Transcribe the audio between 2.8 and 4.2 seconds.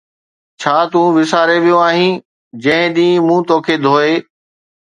ڏينھن مون توکي ڌوئي؟